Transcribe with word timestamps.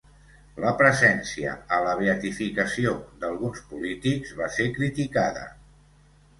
La 0.61 0.69
presència 0.79 1.51
a 1.77 1.79
la 1.89 1.93
beatificació 1.99 2.95
d'alguns 3.21 3.63
polítics 3.75 4.35
va 4.43 4.51
ser 4.59 4.69
criticada. 4.81 5.49